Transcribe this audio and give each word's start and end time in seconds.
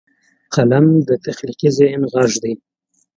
قلم 0.53 0.85
د 1.07 1.09
تخلیقي 1.25 1.69
ذهن 1.77 2.01
غږ 2.13 2.31
دی 2.43 2.53